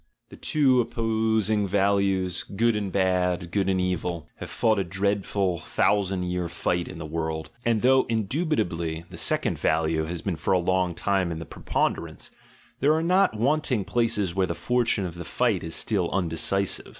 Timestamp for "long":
10.57-10.95